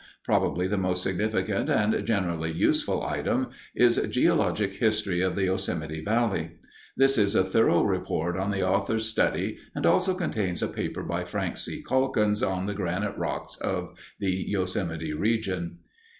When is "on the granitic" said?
12.41-13.13